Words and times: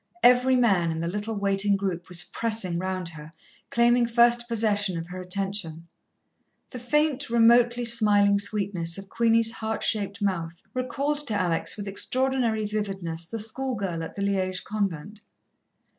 Every 0.23 0.55
man 0.55 0.89
in 0.91 0.99
the 0.99 1.07
little 1.07 1.35
waiting 1.35 1.75
group 1.77 2.07
was 2.09 2.23
pressing 2.23 2.79
round 2.79 3.09
her, 3.09 3.33
claiming 3.69 4.07
first 4.07 4.47
possession 4.47 4.97
of 4.97 5.09
her 5.09 5.21
attention. 5.21 5.85
The 6.71 6.79
faint, 6.79 7.29
remotely 7.29 7.85
smiling 7.85 8.39
sweetness 8.39 8.97
of 8.97 9.09
Queenie's 9.09 9.51
heart 9.51 9.83
shaped 9.83 10.19
mouth 10.19 10.63
recalled 10.73 11.27
to 11.27 11.35
Alex 11.35 11.77
with 11.77 11.87
extraordinary 11.87 12.65
vividness 12.65 13.27
the 13.27 13.37
schoolgirl 13.37 14.01
at 14.01 14.15
the 14.15 14.23
Liège 14.23 14.63
convent. 14.63 15.19